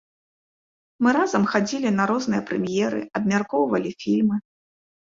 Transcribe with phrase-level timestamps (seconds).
[1.05, 4.35] Мы разам хадзілі на розныя прэм'еры, абмяркоўвалі фільмы.